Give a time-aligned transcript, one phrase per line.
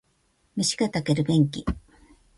[0.57, 1.63] 飯が炊ける便器